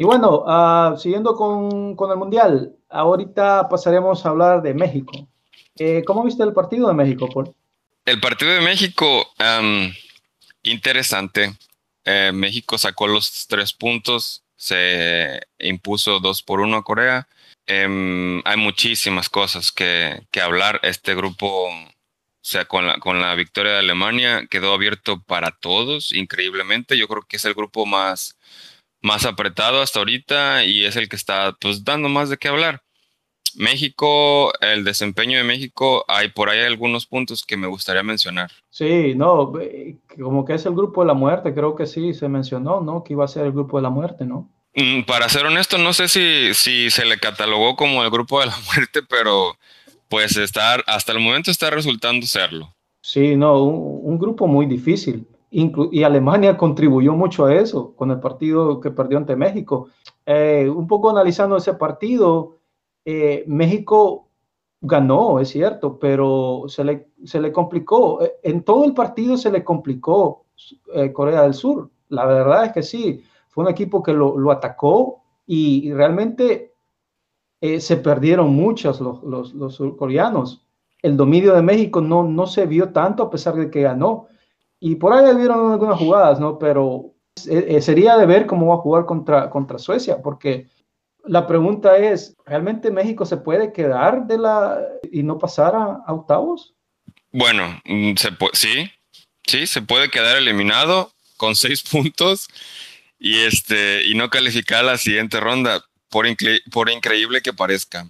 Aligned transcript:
Y 0.00 0.04
bueno, 0.04 0.44
uh, 0.46 0.96
siguiendo 0.96 1.34
con, 1.34 1.94
con, 1.94 2.10
el 2.10 2.16
Mundial, 2.16 2.74
ahorita 2.88 3.68
pasaremos 3.68 4.24
a 4.24 4.30
hablar 4.30 4.62
de 4.62 4.72
México. 4.72 5.12
Eh, 5.78 6.02
¿Cómo 6.06 6.24
viste 6.24 6.42
el 6.42 6.54
partido 6.54 6.88
de 6.88 6.94
México, 6.94 7.28
Paul? 7.28 7.54
El 8.06 8.18
partido 8.18 8.50
de 8.50 8.62
México, 8.62 9.30
um, 9.38 9.92
interesante. 10.62 11.54
Eh, 12.06 12.30
México 12.32 12.78
sacó 12.78 13.08
los 13.08 13.46
tres 13.46 13.74
puntos, 13.74 14.42
se 14.56 15.38
impuso 15.58 16.18
dos 16.18 16.42
por 16.42 16.60
uno 16.60 16.78
a 16.78 16.82
Corea. 16.82 17.28
Um, 17.68 18.40
hay 18.46 18.56
muchísimas 18.56 19.28
cosas 19.28 19.70
que, 19.70 20.22
que 20.30 20.40
hablar. 20.40 20.80
Este 20.82 21.14
grupo 21.14 21.68
o 21.68 21.72
sea, 22.40 22.64
con 22.64 22.86
la, 22.86 22.98
con 23.00 23.20
la 23.20 23.34
victoria 23.34 23.72
de 23.72 23.78
Alemania 23.80 24.46
quedó 24.48 24.72
abierto 24.72 25.22
para 25.22 25.50
todos, 25.50 26.14
increíblemente. 26.14 26.96
Yo 26.96 27.06
creo 27.06 27.20
que 27.28 27.36
es 27.36 27.44
el 27.44 27.52
grupo 27.52 27.84
más, 27.84 28.38
más 29.02 29.24
apretado 29.24 29.80
hasta 29.80 29.98
ahorita 29.98 30.64
y 30.64 30.84
es 30.84 30.96
el 30.96 31.08
que 31.08 31.16
está 31.16 31.56
pues 31.60 31.84
dando 31.84 32.08
más 32.08 32.28
de 32.28 32.36
qué 32.36 32.48
hablar. 32.48 32.82
México, 33.56 34.52
el 34.60 34.84
desempeño 34.84 35.38
de 35.38 35.44
México, 35.44 36.04
hay 36.06 36.28
por 36.28 36.48
ahí 36.48 36.60
algunos 36.60 37.06
puntos 37.06 37.44
que 37.44 37.56
me 37.56 37.66
gustaría 37.66 38.02
mencionar. 38.02 38.50
Sí, 38.68 39.14
no, 39.16 39.52
como 40.22 40.44
que 40.44 40.54
es 40.54 40.66
el 40.66 40.74
grupo 40.74 41.00
de 41.00 41.08
la 41.08 41.14
muerte, 41.14 41.52
creo 41.52 41.74
que 41.74 41.86
sí, 41.86 42.14
se 42.14 42.28
mencionó, 42.28 42.80
¿no? 42.80 43.02
Que 43.02 43.14
iba 43.14 43.24
a 43.24 43.28
ser 43.28 43.46
el 43.46 43.52
grupo 43.52 43.78
de 43.78 43.82
la 43.82 43.90
muerte, 43.90 44.24
¿no? 44.24 44.48
Mm, 44.74 45.02
para 45.02 45.28
ser 45.28 45.46
honesto, 45.46 45.78
no 45.78 45.92
sé 45.92 46.06
si, 46.06 46.54
si 46.54 46.90
se 46.90 47.04
le 47.04 47.18
catalogó 47.18 47.74
como 47.74 48.04
el 48.04 48.10
grupo 48.10 48.40
de 48.40 48.46
la 48.46 48.56
muerte, 48.66 49.00
pero 49.08 49.56
pues 50.08 50.36
estar, 50.36 50.84
hasta 50.86 51.12
el 51.12 51.20
momento 51.20 51.50
está 51.50 51.70
resultando 51.70 52.26
serlo. 52.26 52.74
Sí, 53.02 53.36
no, 53.36 53.62
un, 53.64 54.18
grupo 54.18 54.46
muy 54.46 54.66
difícil. 54.66 55.26
Y 55.50 56.02
Alemania 56.04 56.56
contribuyó 56.56 57.14
mucho 57.14 57.46
a 57.46 57.54
eso 57.54 57.94
con 57.96 58.10
el 58.10 58.20
partido 58.20 58.80
que 58.80 58.90
perdió 58.90 59.18
ante 59.18 59.34
México. 59.34 59.88
Eh, 60.24 60.68
un 60.68 60.86
poco 60.86 61.10
analizando 61.10 61.56
ese 61.56 61.74
partido, 61.74 62.58
eh, 63.04 63.44
México 63.48 64.28
ganó, 64.80 65.40
es 65.40 65.48
cierto, 65.48 65.98
pero 65.98 66.64
se 66.68 66.84
le, 66.84 67.08
se 67.24 67.40
le 67.40 67.52
complicó. 67.52 68.22
Eh, 68.22 68.34
en 68.44 68.62
todo 68.62 68.84
el 68.84 68.94
partido 68.94 69.36
se 69.36 69.50
le 69.50 69.64
complicó 69.64 70.44
Corea 71.12 71.42
del 71.42 71.54
Sur. 71.54 71.90
La 72.08 72.26
verdad 72.26 72.66
es 72.66 72.72
que 72.72 72.82
sí, 72.82 73.22
fue 73.48 73.64
un 73.64 73.70
equipo 73.70 74.02
que 74.02 74.12
lo, 74.12 74.38
lo 74.38 74.52
atacó 74.52 75.22
y 75.46 75.92
realmente 75.92 76.70
eh, 77.60 77.80
se 77.80 77.98
perdieron 77.98 78.54
muchos 78.54 79.00
los, 79.00 79.22
los, 79.22 79.52
los, 79.52 79.74
surcoreanos. 79.74 80.66
El 81.02 81.16
dominio 81.16 81.54
de 81.54 81.62
México 81.62 82.00
no, 82.00 82.24
no 82.24 82.46
se 82.46 82.66
vio 82.66 82.90
tanto 82.90 83.24
a 83.24 83.30
pesar 83.30 83.54
de 83.54 83.70
que 83.70 83.82
ganó. 83.82 84.28
Y 84.80 84.96
por 84.96 85.12
ahí 85.12 85.36
vieron 85.36 85.72
algunas 85.72 85.98
jugadas, 85.98 86.40
¿no? 86.40 86.58
Pero 86.58 87.14
eh, 87.48 87.66
eh, 87.68 87.82
sería 87.82 88.16
de 88.16 88.26
ver 88.26 88.46
cómo 88.46 88.68
va 88.68 88.74
a 88.76 88.78
jugar 88.78 89.04
contra, 89.04 89.50
contra 89.50 89.78
Suecia, 89.78 90.22
porque 90.22 90.66
la 91.24 91.46
pregunta 91.46 91.98
es, 91.98 92.34
¿realmente 92.46 92.90
México 92.90 93.26
se 93.26 93.36
puede 93.36 93.72
quedar 93.72 94.26
de 94.26 94.38
la 94.38 94.80
y 95.12 95.22
no 95.22 95.38
pasar 95.38 95.74
a, 95.74 96.12
octavos? 96.12 96.74
Bueno, 97.30 97.80
mm, 97.84 98.14
se 98.16 98.30
sí, 98.54 98.90
sí, 99.46 99.66
se 99.66 99.82
puede 99.82 100.10
quedar 100.10 100.38
eliminado 100.38 101.12
con 101.36 101.54
seis 101.54 101.82
puntos 101.90 102.48
y 103.18 103.40
este 103.40 104.06
y 104.06 104.14
no 104.14 104.30
calificar 104.30 104.80
a 104.80 104.92
la 104.92 104.98
siguiente 104.98 105.40
ronda 105.40 105.84
por, 106.08 106.26
por 106.72 106.90
increíble 106.90 107.42
que 107.42 107.52
parezca. 107.52 108.08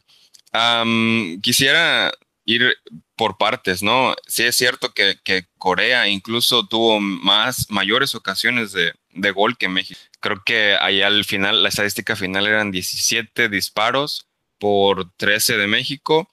quisiera 1.43 2.13
ir 2.51 2.77
por 3.17 3.37
partes, 3.39 3.83
¿no? 3.83 4.15
Sí 4.27 4.45
es 4.45 4.57
cierto 4.57 4.93
que, 4.93 5.19
Corea 5.59 6.09
incluso 6.09 6.67
tuvo 6.67 7.01
más, 7.01 7.71
mayores 7.71 8.15
ocasiones 8.15 8.73
de, 8.73 8.93
gol 9.33 9.57
que 9.57 9.69
México. 9.69 10.01
Creo 10.21 10.43
que 10.45 10.77
ahí 10.81 11.03
al 11.03 11.25
final, 11.25 11.63
la 11.63 11.69
estadística 11.69 12.17
final 12.17 12.47
eran 12.47 12.71
17 12.71 13.49
disparos 13.49 14.27
por 14.59 15.11
13 15.17 15.57
de 15.57 15.67
México. 15.67 16.29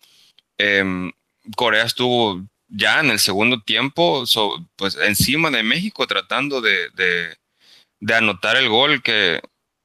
Em, 0.57 1.11
Corea 1.55 1.83
estuvo 1.83 2.41
ya 2.67 2.99
en 2.99 3.11
el 3.11 3.19
segundo 3.19 3.61
tiempo, 3.61 4.23
pues 4.75 4.95
encima 4.95 5.51
de 5.51 5.63
México 5.63 6.07
tratando 6.07 6.61
de, 6.61 7.37
anotar 8.13 8.57
el 8.57 8.69
gol 8.69 9.03
que, 9.03 9.41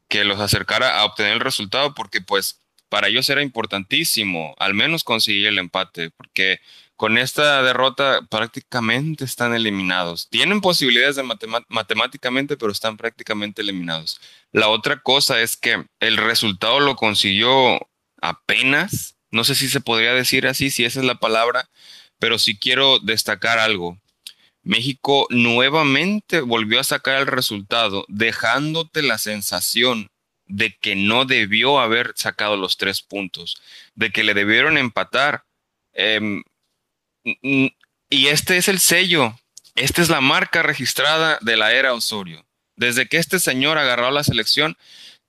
que 0.08 0.24
los 0.24 0.40
acercara 0.40 0.98
a 0.98 1.04
obtener 1.04 1.34
el 1.34 1.40
resultado, 1.40 1.94
porque 1.94 2.20
pues 2.20 2.61
para 2.92 3.08
ellos 3.08 3.30
era 3.30 3.40
importantísimo 3.40 4.54
al 4.58 4.74
menos 4.74 5.02
conseguir 5.02 5.46
el 5.46 5.58
empate, 5.58 6.10
porque 6.10 6.60
con 6.94 7.16
esta 7.16 7.62
derrota 7.62 8.20
prácticamente 8.28 9.24
están 9.24 9.54
eliminados. 9.54 10.28
Tienen 10.28 10.60
posibilidades 10.60 11.16
de 11.16 11.22
matemáticamente, 11.68 12.58
pero 12.58 12.70
están 12.70 12.98
prácticamente 12.98 13.62
eliminados. 13.62 14.20
La 14.52 14.68
otra 14.68 15.00
cosa 15.00 15.40
es 15.40 15.56
que 15.56 15.86
el 16.00 16.18
resultado 16.18 16.80
lo 16.80 16.94
consiguió 16.94 17.80
apenas, 18.20 19.16
no 19.30 19.42
sé 19.44 19.54
si 19.54 19.68
se 19.68 19.80
podría 19.80 20.12
decir 20.12 20.46
así, 20.46 20.68
si 20.68 20.84
esa 20.84 21.00
es 21.00 21.06
la 21.06 21.18
palabra, 21.18 21.70
pero 22.18 22.38
sí 22.38 22.58
quiero 22.58 22.98
destacar 22.98 23.58
algo. 23.58 23.98
México 24.62 25.26
nuevamente 25.30 26.42
volvió 26.42 26.78
a 26.78 26.84
sacar 26.84 27.22
el 27.22 27.26
resultado, 27.26 28.04
dejándote 28.08 29.00
la 29.00 29.16
sensación 29.16 30.11
de 30.52 30.76
que 30.76 30.94
no 30.94 31.24
debió 31.24 31.80
haber 31.80 32.12
sacado 32.14 32.58
los 32.58 32.76
tres 32.76 33.00
puntos, 33.00 33.62
de 33.94 34.10
que 34.10 34.22
le 34.22 34.34
debieron 34.34 34.76
empatar. 34.76 35.44
Em, 35.94 36.42
y 38.10 38.26
este 38.26 38.58
es 38.58 38.68
el 38.68 38.78
sello, 38.78 39.34
esta 39.76 40.02
es 40.02 40.10
la 40.10 40.20
marca 40.20 40.62
registrada 40.62 41.38
de 41.40 41.56
la 41.56 41.72
era 41.72 41.94
Osorio. 41.94 42.44
Desde 42.76 43.08
que 43.08 43.16
este 43.16 43.38
señor 43.38 43.78
agarró 43.78 44.10
la 44.10 44.24
selección, 44.24 44.76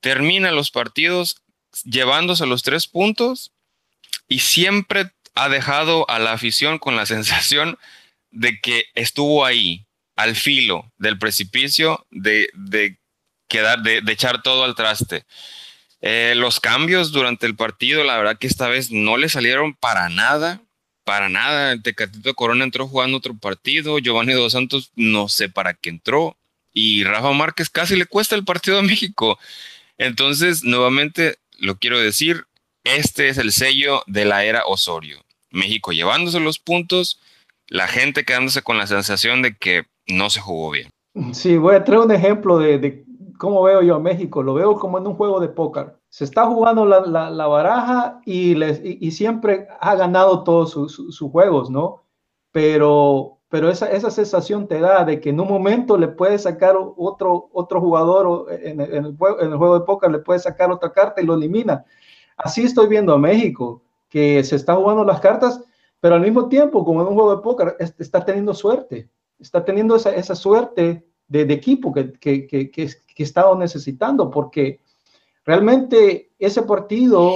termina 0.02 0.52
los 0.52 0.72
partidos 0.72 1.38
llevándose 1.86 2.46
los 2.46 2.62
tres 2.62 2.88
puntos 2.88 3.54
y 4.28 4.40
siempre 4.40 5.10
ha 5.36 5.48
dejado 5.48 6.10
a 6.10 6.20
la 6.20 6.34
afición 6.34 6.80
con 6.80 6.98
la 6.98 7.06
sensación 7.06 7.78
de 8.30 8.60
que 8.60 8.88
estuvo 8.94 9.46
ahí, 9.46 9.86
al 10.18 10.36
filo 10.36 10.92
del 10.98 11.18
precipicio, 11.18 12.06
de, 12.12 12.50
quedar, 13.48 13.82
de, 13.82 14.02
echar 14.08 14.42
todo 14.42 14.64
al 14.64 14.76
traste. 14.76 15.26
Eh, 16.02 16.34
los 16.36 16.60
cambios 16.60 17.12
durante 17.12 17.46
el 17.46 17.56
partido, 17.56 18.04
la 18.04 18.18
verdad 18.18 18.38
que 18.38 18.48
esta 18.48 18.68
vez 18.68 18.92
no 18.92 19.18
le 19.18 19.30
salieron 19.30 19.74
para 19.74 20.10
nada, 20.10 20.62
para 21.04 21.30
nada. 21.30 21.78
Tecatito 21.82 22.34
Corona 22.34 22.64
entró 22.64 22.88
jugando 22.88 23.18
otro 23.18 23.36
partido, 23.38 24.00
Giovanni 24.00 24.34
Dos 24.34 24.54
Santos 24.54 24.92
no 24.96 25.30
sé 25.30 25.50
para 25.50 25.74
qué 25.74 25.90
entró, 25.90 26.36
y 26.74 27.04
Rafa 27.04 27.32
Márquez 27.32 27.70
casi 27.70 27.96
le 27.96 28.06
cuesta 28.06 28.36
el 28.36 28.44
partido 28.44 28.80
a 28.80 28.84
México. 28.84 29.40
Entonces, 29.98 30.64
nuevamente 30.64 31.38
lo 31.58 31.78
quiero 31.78 32.00
decir, 32.00 32.46
este 32.84 33.30
es 33.30 33.38
el 33.38 33.52
sello 33.52 34.04
de 34.08 34.26
la 34.26 34.44
era 34.44 34.66
Osorio. 34.66 35.24
México 35.52 35.92
llevándose 35.92 36.40
los 36.40 36.60
puntos, 36.60 37.20
la 37.68 37.88
gente 37.88 38.26
quedándose 38.26 38.62
con 38.62 38.78
la 38.78 38.88
sensación 38.88 39.42
de 39.42 39.56
que 39.56 39.86
no 40.08 40.30
se 40.30 40.42
jugó 40.42 40.72
bien. 40.72 40.90
Sí, 41.32 41.58
voy 41.58 41.76
a 41.76 41.84
traer 41.84 42.02
un 42.02 42.12
ejemplo 42.12 42.58
de, 42.58 43.03
cómo 43.38 43.64
veo 43.64 43.82
yo 43.82 43.96
a 43.96 44.00
México. 44.00 44.44
Lo 44.44 44.54
veo 44.54 44.76
como 44.76 44.98
en 44.98 45.08
un 45.08 45.16
juego 45.16 45.40
de 45.40 45.50
póker. 45.50 45.98
Se 46.10 46.24
está 46.24 46.46
jugando 46.46 46.86
la, 46.86 47.48
baraja 47.48 48.22
y, 48.26 48.56
les, 48.56 48.82
y, 48.84 49.12
siempre 49.12 49.68
ha 49.80 49.96
ganado 49.96 50.44
todos 50.44 50.72
sus 50.72 51.32
juegos, 51.32 51.70
¿no? 51.70 52.04
Pero, 52.52 53.40
pero 53.50 53.70
esa, 53.70 53.90
esa 53.92 54.12
sensación 54.12 54.68
te 54.68 54.80
da 54.80 55.04
de 55.04 55.20
que 55.20 55.30
en 55.30 55.40
un 55.40 55.48
momento 55.48 55.98
le 55.98 56.08
puedes 56.08 56.44
sacar 56.44 56.76
otro, 56.78 57.50
otro 57.52 57.82
jugador 57.82 58.48
en, 58.52 58.80
en, 58.80 59.06
el, 59.06 59.18
juego, 59.18 59.42
en 59.42 59.52
el 59.52 59.58
juego 59.58 59.80
de 59.80 59.86
póker, 59.86 60.12
le 60.12 60.20
puedes 60.20 60.44
sacar 60.44 60.72
otra 60.72 60.92
carta 60.92 61.22
y 61.22 61.26
lo 61.26 61.34
elimina. 61.34 61.84
Así 62.38 62.64
estoy 62.64 62.88
viendo 62.88 63.14
a 63.14 63.18
México, 63.18 63.82
que 64.10 64.44
se 64.44 64.56
está 64.56 64.76
jugando 64.76 65.04
las 65.04 65.20
cartas 65.20 65.64
pero 66.04 66.16
al 66.16 66.22
mismo 66.22 66.50
tiempo, 66.50 66.84
como 66.84 67.02
en 67.02 67.08
un 67.08 67.14
juego 67.14 67.34
de 67.34 67.42
póker, 67.42 67.78
está 67.80 68.26
teniendo 68.26 68.54
suerte, 68.54 69.10
está 69.40 69.64
teniendo 69.64 69.96
esa, 69.96 70.14
esa 70.14 70.36
suerte 70.36 71.08
de, 71.28 71.42
equipo 71.54 71.94
que, 71.94 72.14
que, 72.14 72.48
que, 72.48 72.72
que, 72.72 73.24
estado 73.24 73.56
necesitando, 73.58 74.30
porque 74.30 74.82
realmente 75.46 76.32
ese 76.40 76.64
partido, 76.64 77.36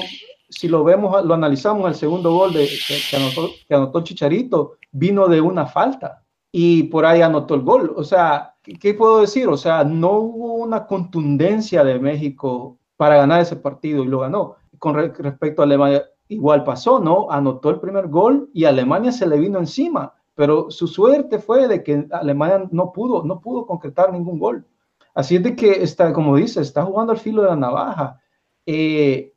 si 0.50 0.68
lo 0.68 0.84
vemos, 0.84 1.25
lo 1.25 1.34
analizamos, 1.34 1.88
el 1.88 1.95
segundo 1.95 2.34
gol 2.34 2.54
de, 2.54 2.68
que, 2.68 3.16
anotó, 3.16 4.00
que 4.01 4.04
Chicharito, 4.04 4.78
vino 4.92 5.28
de 5.28 5.42
una 5.42 5.66
falta 5.66 6.24
y 6.51 6.84
por 6.84 7.06
ahí 7.06 7.22
anotó 7.22 7.56
el 7.56 7.62
gol. 7.62 7.94
O 7.95 8.04
sea, 8.04 8.56
¿qué 8.63 8.94
puedo 8.94 9.22
decir? 9.22 9.48
O 9.48 9.57
sea, 9.57 9.84
no 9.84 10.13
hubo 10.13 10.56
una 10.56 10.86
contundencia 10.86 11.84
de 11.84 12.00
México 12.00 12.78
para 12.95 13.18
ganar 13.18 13.42
ese 13.42 13.56
partido 13.56 14.04
y 14.04 14.07
lo 14.07 14.19
ganó. 14.19 14.56
Con 14.80 14.95
respecto 14.95 15.62
a 15.62 15.66
Alemania, 15.66 16.06
igual 16.28 16.63
pasó, 16.63 17.00
¿no? 17.00 17.30
Anotó 17.30 17.69
el 17.69 17.80
primer 17.80 18.07
gol 18.07 18.50
y 18.54 18.66
Alemania 18.66 19.12
se 19.12 19.28
le 19.28 19.38
vino 19.38 19.60
encima, 19.60 20.13
pero 20.38 20.69
su 20.69 20.86
suerte 20.86 21.39
fue 21.39 21.68
de 21.68 21.84
que 21.84 22.07
Alemania 22.12 22.69
no 22.69 22.94
pudo, 22.94 23.24
no 23.24 23.42
pudo 23.42 23.66
concretar 23.66 24.13
ningún 24.13 24.38
gol. 24.38 24.68
Así 25.16 25.38
es 25.38 25.42
de 25.42 25.56
que 25.56 25.81
está, 25.81 26.13
como 26.13 26.36
dice, 26.36 26.62
está 26.62 26.84
jugando 26.84 27.12
al 27.12 27.18
filo 27.18 27.42
de 27.42 27.48
la 27.50 27.56
navaja. 27.56 28.22
Eh, 28.63 29.34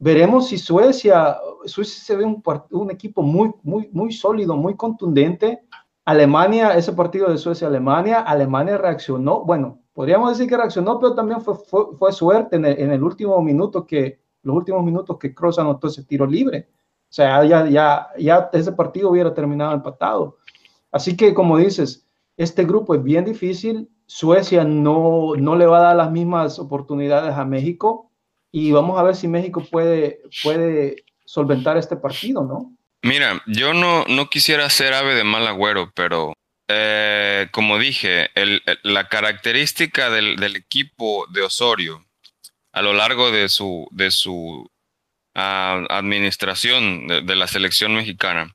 veremos 0.00 0.48
si 0.48 0.58
Suecia, 0.58 1.38
Suecia 1.66 2.02
se 2.02 2.16
ve 2.16 2.24
un, 2.24 2.90
equipo 2.90 3.22
muy, 3.22 3.52
muy, 3.62 3.88
muy 3.92 4.10
sólido, 4.10 4.56
muy 4.56 4.74
contundente. 4.74 5.62
Alemania, 6.04 6.74
ese 6.74 6.94
partido 6.94 7.30
de 7.30 7.38
Suecia-Alemania, 7.38 8.22
Alemania 8.22 8.76
reaccionó, 8.76 9.44
bueno, 9.44 9.78
podríamos 9.92 10.30
decir 10.30 10.50
que 10.50 10.56
reaccionó, 10.56 10.98
pero 10.98 11.14
también 11.14 11.40
fue, 11.42 11.54
fue, 11.96 12.12
suerte 12.12 12.56
en 12.56 12.64
el, 12.64 13.02
último 13.04 13.40
minuto 13.40 13.86
que, 13.86 14.20
los 14.42 14.56
últimos 14.56 14.82
minutos 14.82 15.16
que 15.16 15.32
Cross 15.32 15.60
anotó 15.60 15.86
ese 15.86 16.02
tiro 16.02 16.26
libre. 16.26 16.70
O 17.10 17.12
sea, 17.12 17.44
ya, 17.44 17.68
ya, 17.68 18.08
ya 18.18 18.50
ese 18.52 18.72
partido 18.72 19.10
hubiera 19.10 19.32
terminado 19.32 19.74
empatado. 19.74 20.38
Así 20.92 21.16
que, 21.16 21.34
como 21.34 21.58
dices, 21.58 22.06
este 22.36 22.64
grupo 22.64 22.94
es 22.94 23.02
bien 23.02 23.24
difícil. 23.24 23.88
Suecia 24.06 24.64
no, 24.64 25.34
no 25.36 25.56
le 25.56 25.66
va 25.66 25.78
a 25.78 25.82
dar 25.82 25.96
las 25.96 26.10
mismas 26.10 26.58
oportunidades 26.58 27.34
a 27.34 27.44
México 27.44 28.10
y 28.52 28.72
vamos 28.72 28.98
a 28.98 29.02
ver 29.02 29.14
si 29.14 29.28
México 29.28 29.64
puede, 29.70 30.22
puede 30.42 31.04
solventar 31.24 31.76
este 31.76 31.96
partido, 31.96 32.42
¿no? 32.44 32.76
Mira, 33.02 33.40
yo 33.46 33.72
no, 33.72 34.04
no 34.08 34.28
quisiera 34.28 34.68
ser 34.68 34.92
ave 34.92 35.14
de 35.14 35.24
mal 35.24 35.46
agüero, 35.46 35.90
pero 35.94 36.34
eh, 36.68 37.48
como 37.50 37.78
dije, 37.78 38.30
la 38.82 39.08
característica 39.08 40.10
del, 40.10 40.54
equipo 40.54 41.26
de 41.32 41.42
Osorio 41.42 42.04
a 42.72 42.82
lo 42.82 42.92
largo 42.92 43.32
de 43.32 43.48
su, 43.48 43.88
de 43.90 44.10
su 44.10 44.70
ah, 45.34 45.84
administración 45.88 47.08
de, 47.08 47.36
la 47.36 47.48
selección 47.48 47.94
mexicana 47.94 48.54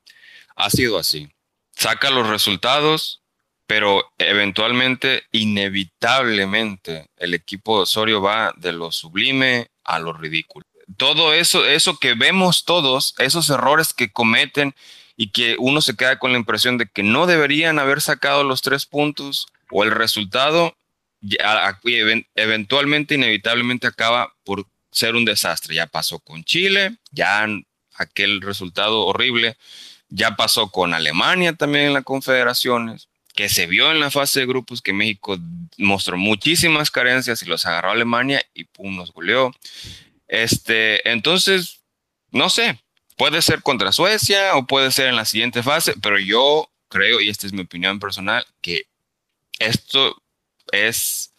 ha 0.56 0.70
sido 0.70 0.98
así. 0.98 1.28
Saca 1.76 2.10
los 2.10 2.28
resultados, 2.28 3.22
pero 3.68 4.12
eventualmente, 4.18 5.24
inevitablemente, 5.32 7.08
el 7.18 7.34
equipo 7.34 7.78
de 7.78 7.84
Osorio 7.84 8.22
va 8.22 8.54
de 8.58 8.72
lo 8.72 8.92
sublime 8.92 9.68
a 9.84 10.00
lo 10.00 10.14
ridículo. 10.14 10.66
Todo 10.98 11.34
eso, 11.34 11.66
eso 11.66 11.98
que 11.98 12.14
vemos 12.14 12.64
todos, 12.64 13.16
esos 13.18 13.50
errores 13.50 13.94
que 13.94 14.12
cometen 14.12 14.76
y 15.18 15.32
que 15.32 15.56
uno 15.60 15.82
se 15.82 15.96
queda 15.96 16.20
con 16.20 16.32
la 16.32 16.38
impresión 16.38 16.78
de 16.78 16.88
que 16.88 17.04
no 17.04 17.26
deberían 17.26 17.80
haber 17.80 18.02
sacado 18.02 18.44
los 18.44 18.62
tres 18.62 18.86
puntos 18.86 19.48
o 19.72 19.84
el 19.84 19.92
resultado 19.92 20.76
eventualmente, 22.36 23.16
inevitablemente 23.16 23.88
acaba 23.88 24.34
por 24.44 24.68
ser 24.92 25.16
un 25.16 25.26
desastre. 25.26 25.76
Ya 25.76 25.88
pasó 25.88 26.20
con 26.20 26.44
Chile, 26.44 26.98
ya 27.12 27.48
aquel 27.96 28.42
resultado 28.42 29.06
horrible, 29.06 29.58
ya 30.16 30.36
pasó 30.36 30.70
con 30.70 30.94
Alemania 30.94 31.54
también 31.54 31.88
en 31.88 31.94
las 31.94 32.04
confederaciones, 32.04 33.10
que 33.34 33.50
se 33.50 33.68
vio 33.68 33.92
en 33.92 34.00
la 34.00 34.10
fase 34.10 34.40
de 34.40 34.46
grupos 34.46 34.82
que 34.82 34.94
México 34.94 35.38
mostró 35.78 36.18
muchísimas 36.18 36.90
carencias 36.90 37.44
y 37.44 37.46
los 37.46 37.66
agarró 37.66 37.90
a 37.90 37.94
Alemania 37.94 38.42
y 38.54 38.64
pum, 38.64 38.96
nos 38.96 39.12
goleó. 39.12 39.52
Este, 40.28 41.08
entonces, 41.10 41.82
no 42.32 42.50
sé, 42.50 42.80
puede 43.18 43.42
ser 43.42 43.62
contra 43.62 43.92
Suecia 43.92 44.56
o 44.56 44.66
puede 44.66 44.92
ser 44.92 45.08
en 45.08 45.18
la 45.18 45.26
siguiente 45.26 45.64
fase, 45.64 45.94
pero 46.02 46.18
yo 46.18 46.70
creo, 46.88 47.20
y 47.20 47.30
esta 47.30 47.46
es 47.46 47.54
mi 47.54 47.62
opinión 47.62 48.00
personal, 48.00 48.46
que 48.62 48.88
esto 49.60 50.22
es, 50.72 51.34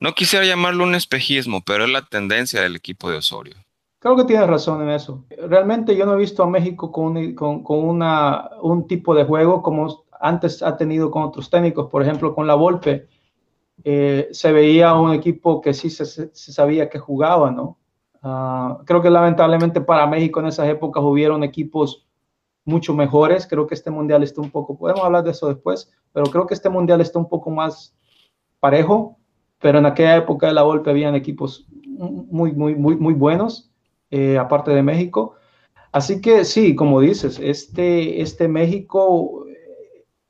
no 0.00 0.14
quisiera 0.14 0.46
llamarlo 0.46 0.84
un 0.84 0.94
espejismo, 0.94 1.62
pero 1.62 1.84
es 1.84 1.90
la 1.90 2.06
tendencia 2.06 2.62
del 2.62 2.76
equipo 2.76 3.10
de 3.10 3.18
Osorio. 3.18 3.54
Creo 4.04 4.16
que 4.16 4.24
tienes 4.24 4.46
razón 4.46 4.82
en 4.82 4.90
eso. 4.90 5.24
Realmente 5.48 5.96
yo 5.96 6.04
no 6.04 6.12
he 6.12 6.18
visto 6.18 6.42
a 6.42 6.46
México 6.46 6.92
con, 6.92 7.34
con, 7.34 7.62
con 7.62 7.78
una, 7.78 8.50
un 8.60 8.86
tipo 8.86 9.14
de 9.14 9.24
juego 9.24 9.62
como 9.62 10.04
antes 10.20 10.62
ha 10.62 10.76
tenido 10.76 11.10
con 11.10 11.22
otros 11.22 11.48
técnicos, 11.48 11.88
por 11.88 12.02
ejemplo, 12.02 12.34
con 12.34 12.46
la 12.46 12.54
Volpe, 12.54 13.08
eh, 13.82 14.28
se 14.30 14.52
veía 14.52 14.92
un 14.92 15.14
equipo 15.14 15.62
que 15.62 15.72
sí 15.72 15.88
se, 15.88 16.04
se, 16.04 16.30
sabía 16.34 16.90
que 16.90 16.98
jugaba, 16.98 17.50
¿no? 17.50 17.78
Uh, 18.22 18.84
creo 18.84 19.00
que 19.00 19.08
lamentablemente 19.08 19.80
para 19.80 20.06
México 20.06 20.38
en 20.38 20.48
esas 20.48 20.68
épocas 20.68 21.02
hubieron 21.02 21.42
equipos 21.42 22.06
mucho 22.66 22.92
mejores. 22.92 23.46
Creo 23.46 23.66
que 23.66 23.74
este 23.74 23.90
mundial 23.90 24.22
está 24.22 24.42
un 24.42 24.50
poco, 24.50 24.76
podemos 24.76 25.02
hablar 25.02 25.24
de 25.24 25.30
eso 25.30 25.48
después, 25.48 25.90
pero 26.12 26.26
creo 26.26 26.46
que 26.46 26.52
este 26.52 26.68
mundial 26.68 27.00
está 27.00 27.18
un 27.18 27.30
poco 27.30 27.50
más 27.50 27.96
parejo. 28.60 29.16
Pero 29.60 29.78
en 29.78 29.86
aquella 29.86 30.16
época 30.16 30.48
de 30.48 30.52
la 30.52 30.62
Volpe 30.62 30.90
habían 30.90 31.14
equipos 31.14 31.66
muy, 31.86 32.52
muy, 32.52 32.74
muy, 32.74 32.96
muy 32.96 33.14
buenos, 33.14 33.70
eh, 34.16 34.38
aparte 34.38 34.70
de 34.70 34.80
México. 34.80 35.34
Así 35.90 36.20
que 36.20 36.44
sí, 36.44 36.76
como 36.76 37.00
dices, 37.00 37.40
este, 37.42 38.22
este 38.22 38.46
México 38.46 39.44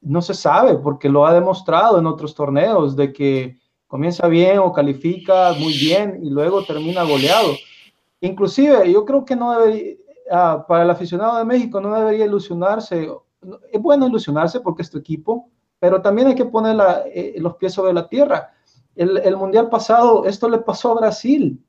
no 0.01 0.23
se 0.23 0.33
sabe 0.33 0.77
porque 0.77 1.11
lo 1.11 1.27
ha 1.27 1.35
demostrado 1.35 1.99
en 1.99 2.07
otros 2.07 2.35
torneos 2.35 2.97
de 2.97 3.13
que 3.13 3.59
comienza 3.87 4.27
bien 4.27 4.59
o 4.59 4.73
califica 4.73 5.53
muy 5.59 5.75
bien 5.75 6.21
y 6.23 6.31
luego 6.31 6.65
termina 6.65 7.03
goleado. 7.03 7.53
Inclusive 8.23 8.91
yo 8.91 9.05
creo 9.05 9.27
que 9.27 9.37
no 9.37 9.53
debería, 9.53 9.97
ah, 10.31 10.65
para 10.67 10.85
el 10.85 10.91
aficionado 10.91 11.37
de 11.37 11.45
México 11.45 11.79
no 11.79 11.95
debería 11.95 12.25
ilusionarse. 12.25 13.11
Es 13.71 13.83
bueno 13.83 14.07
ilusionarse 14.07 14.61
porque 14.61 14.81
es 14.81 14.89
tu 14.89 14.97
equipo, 14.97 15.51
pero 15.79 16.01
también 16.01 16.29
hay 16.29 16.35
que 16.35 16.47
poner 16.47 16.75
eh, 17.13 17.35
los 17.37 17.57
pies 17.57 17.75
sobre 17.75 17.93
la 17.93 18.09
tierra. 18.09 18.55
El, 18.97 19.19
el, 19.19 19.37
mundial 19.37 19.69
pasado, 19.69 20.25
esto 20.25 20.49
le 20.49 20.57
pasó 20.57 20.93
a 20.93 21.01
Brasil. 21.01 21.63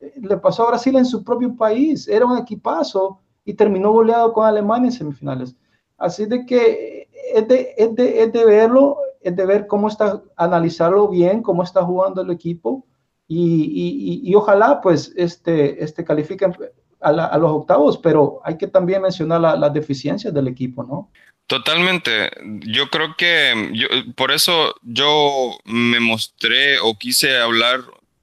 Le 0.00 0.36
pasó 0.36 0.64
a 0.64 0.70
Brasil 0.70 0.96
en 0.96 1.06
su 1.06 1.24
propio 1.24 1.54
país. 1.56 2.06
Era 2.08 2.26
un 2.26 2.38
equipazo 2.38 3.20
y 3.44 3.54
terminó 3.54 3.92
goleado 3.92 4.32
con 4.32 4.46
Alemania 4.46 4.88
en 4.88 4.92
semifinales. 4.92 5.56
Así 5.96 6.26
de 6.26 6.46
que 6.46 7.08
es 7.34 7.48
de, 7.48 7.74
es, 7.76 7.94
de, 7.94 8.22
es 8.22 8.32
de, 8.32 8.44
verlo, 8.44 8.98
es 9.20 9.34
de 9.34 9.46
ver 9.46 9.66
cómo 9.66 9.88
está, 9.88 10.22
analizarlo 10.36 11.08
bien, 11.08 11.42
cómo 11.42 11.62
está 11.62 11.84
jugando 11.84 12.22
el 12.22 12.30
equipo 12.30 12.86
y, 13.26 14.22
y, 14.24 14.30
y 14.30 14.34
ojalá 14.34 14.80
pues 14.80 15.12
este, 15.16 15.82
este 15.82 16.04
califiquen 16.04 16.56
a, 17.00 17.08
a, 17.10 17.38
los 17.38 17.50
octavos, 17.50 17.98
pero 17.98 18.40
hay 18.44 18.56
que 18.56 18.66
también 18.66 19.02
mencionar 19.02 19.40
las 19.40 19.72
deficiencias 19.72 20.32
del 20.32 20.48
equipo, 20.48 20.82
¿no? 20.82 21.10
Totalmente. 21.46 22.30
Yo 22.66 22.90
creo 22.90 23.16
que 23.16 23.70
yo, 23.72 23.88
por 24.14 24.32
eso 24.32 24.74
yo 24.82 25.58
me 25.64 25.98
mostré 25.98 26.78
o 26.78 26.94
quise 26.98 27.38
hablar 27.38 27.80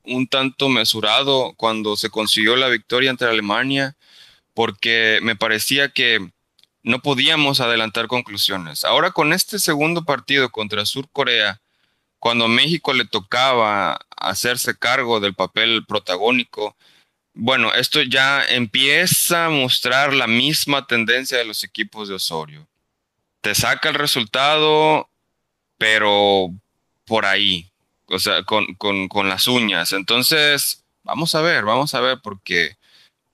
un 0.08 0.28
tanto 0.28 0.70
mesurado 0.70 1.54
cuando 1.58 1.96
se 1.98 2.10
consiguió 2.10 2.56
la 2.56 2.70
victoria 2.70 3.10
entre 3.10 3.30
Alemania, 3.30 3.96
porque 4.54 5.20
me 5.22 5.36
parecía 5.36 5.90
que 5.90 6.32
no 6.84 7.02
podíamos 7.02 7.60
adelantar 7.60 8.08
conclusiones. 8.08 8.86
Ahora 8.86 9.12
con 9.12 9.34
este 9.34 9.60
segundo 9.60 10.06
partido 10.06 10.50
contra 10.50 10.86
Sur 10.86 11.10
Corea, 11.12 11.60
cuando 12.20 12.46
a 12.46 12.50
México 12.50 12.94
le 12.94 13.06
tocaba 13.06 14.00
hacerse 14.18 14.78
cargo 14.78 15.20
del 15.20 15.34
papel 15.34 15.86
protagónico, 15.86 16.76
bueno, 17.34 17.74
esto 17.74 18.02
ya 18.02 18.46
empieza 18.48 19.46
a 19.46 19.50
mostrar 19.50 20.14
la 20.14 20.26
misma 20.26 20.88
tendencia 20.88 21.38
de 21.38 21.46
los 21.46 21.64
equipos 21.64 22.08
de 22.08 22.16
Osorio. 22.16 22.66
Te 23.42 23.54
saca 23.54 23.90
el 23.90 23.96
resultado, 23.96 25.10
pero 25.78 26.52
por 27.06 27.26
ahí, 27.26 27.70
o 28.08 28.20
sea, 28.20 28.44
con, 28.44 28.76
con, 28.76 29.08
con 29.08 29.30
las 29.30 29.48
uñas. 29.48 29.94
Entonces, 29.94 30.84
vamos 31.04 31.36
a 31.36 31.42
ver, 31.42 31.66
vamos 31.66 31.94
a 31.96 32.02
ver, 32.02 32.20
porque 32.22 32.78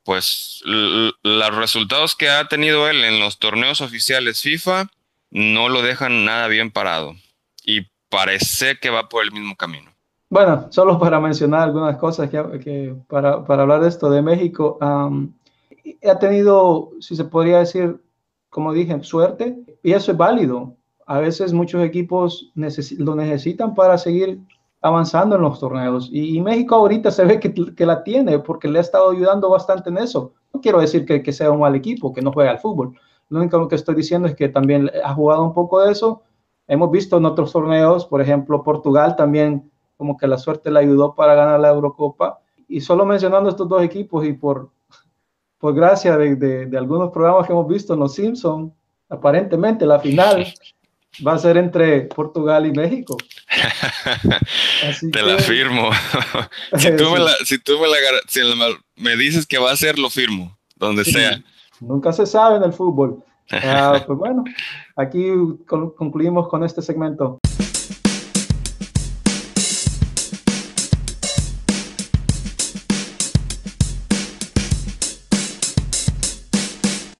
pues 0.04 0.62
los 0.66 1.56
resultados 1.56 2.16
que 2.16 2.30
ha 2.30 2.48
tenido 2.48 2.90
él 2.90 3.04
en 3.04 3.20
los 3.20 3.38
torneos 3.38 3.82
oficiales 3.82 4.42
FIFA 4.42 4.88
no 5.30 5.70
lo 5.70 5.82
dejan 5.82 6.26
nada 6.26 6.48
bien 6.48 6.72
parado 6.72 7.16
y 7.64 7.88
parece 8.10 8.78
que 8.80 8.90
va 8.90 9.10
por 9.10 9.24
el 9.24 9.32
mismo 9.32 9.56
camino. 9.56 9.92
Bueno, 10.30 10.68
solo 10.72 10.98
para 10.98 11.20
mencionar 11.20 11.62
algunas 11.62 11.98
cosas 11.98 12.30
que, 12.30 12.96
para, 13.08 13.44
para, 13.44 13.64
hablar 13.64 13.82
de 13.82 13.90
esto 13.90 14.10
de 14.10 14.22
México, 14.22 14.78
ha 14.82 16.20
tenido, 16.20 16.92
si 17.00 17.16
se 17.16 17.26
podría 17.26 17.60
decir, 17.60 18.02
como 18.50 18.74
dije, 18.74 19.04
suerte 19.04 19.58
y 19.84 19.94
eso 19.94 20.12
es 20.12 20.18
válido. 20.18 20.76
A 21.06 21.20
veces 21.20 21.52
muchos 21.52 21.84
equipos 21.84 22.52
lo 22.56 23.16
necesitan 23.16 23.76
para 23.76 23.98
seguir 23.98 24.40
avanzando 24.82 25.36
en 25.36 25.44
los 25.44 25.60
torneos. 25.60 26.10
Y, 26.12 26.42
México 26.42 26.76
ahorita 26.76 27.12
se 27.12 27.24
ve 27.26 27.40
que, 27.40 27.54
que, 27.54 27.86
la 27.86 28.04
tiene 28.04 28.40
porque 28.40 28.68
le 28.68 28.80
ha 28.80 28.82
estado 28.82 29.12
ayudando 29.12 29.50
bastante 29.50 29.90
en 29.90 30.00
eso. 30.00 30.34
No 30.54 30.60
quiero 30.60 30.82
decir 30.82 31.06
que, 31.06 31.22
que, 31.22 31.32
sea 31.32 31.52
un 31.52 31.60
mal 31.60 31.76
equipo, 31.76 32.12
que 32.12 32.22
no 32.22 32.32
juega 32.32 32.52
al 32.52 32.60
fútbol. 32.60 32.98
Lo 33.30 33.40
único 33.40 33.68
que 33.68 33.76
estoy 33.76 33.96
diciendo 33.96 34.28
es 34.28 34.36
que 34.36 34.50
también 34.50 34.92
ha 35.04 35.14
jugado 35.14 35.44
un 35.44 35.54
poco 35.54 35.82
de 35.82 35.92
eso. 35.92 36.24
Hemos 36.68 36.92
visto 36.92 37.18
en 37.18 37.26
otros 37.26 37.52
torneos, 37.52 38.06
por 38.06 38.22
ejemplo, 38.22 38.64
Portugal 38.64 39.16
también 39.16 39.72
como 39.98 40.18
que 40.18 40.28
la 40.28 40.38
suerte 40.38 40.72
le 40.72 40.80
ayudó 40.80 41.14
para 41.14 41.36
ganar 41.36 41.60
la 41.60 41.70
Eurocopa. 41.70 42.40
Y 42.68 42.82
solo 42.82 43.06
mencionando 43.06 43.50
estos 43.50 43.70
dos 43.70 43.84
equipos 43.84 44.26
y 44.26 44.34
por, 44.34 44.70
por 45.60 45.76
gracia 45.76 46.18
de, 46.18 46.36
de, 46.36 46.66
de 46.66 46.78
algunos 46.78 47.12
programas 47.12 47.46
que 47.46 47.54
hemos 47.54 47.68
visto 47.68 47.94
en 47.94 48.00
Los 48.00 48.16
Simpsons, 48.16 48.72
aparentemente 49.10 49.86
la 49.86 50.00
final 50.00 50.48
va 51.26 51.34
a 51.34 51.40
ser 51.40 51.58
entre 51.58 52.02
Portugal 52.02 52.66
y 52.66 52.72
México. 52.72 53.18
Te 55.12 55.22
la 55.22 55.38
firmo. 55.40 55.90
si 56.78 56.96
tú, 56.96 57.12
me, 57.12 57.20
la, 57.20 57.32
si 57.46 57.60
tú 57.60 57.80
me, 57.80 57.88
la, 57.88 57.98
me, 58.96 59.16
dices 59.16 59.46
que 59.46 59.58
va 59.58 59.72
a 59.72 59.78
ser, 59.78 60.00
lo 60.00 60.10
firmo, 60.10 60.58
donde 60.76 61.04
sea. 61.06 61.44
Nunca 61.80 62.14
se 62.14 62.26
sabe 62.26 62.58
en 62.58 62.64
el 62.64 62.74
fútbol. 62.74 63.24
Ah, 63.54 64.02
pues 64.08 64.18
bueno, 64.18 64.46
aquí 64.96 65.26
concluimos 65.68 66.48
con 66.48 66.64
este 66.64 66.82
segmento. 66.82 67.40